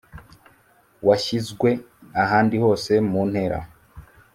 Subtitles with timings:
[1.07, 1.69] washyizwe
[2.23, 3.59] ahandi hose muntera